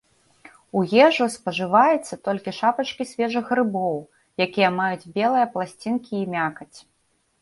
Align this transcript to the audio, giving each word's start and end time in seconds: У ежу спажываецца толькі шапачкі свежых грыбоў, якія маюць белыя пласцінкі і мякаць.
У 0.79 0.81
ежу 1.07 1.25
спажываецца 1.33 2.13
толькі 2.29 2.55
шапачкі 2.59 3.03
свежых 3.11 3.45
грыбоў, 3.53 3.97
якія 4.49 4.69
маюць 4.81 5.09
белыя 5.19 5.45
пласцінкі 5.57 6.13
і 6.23 6.27
мякаць. 6.39 6.73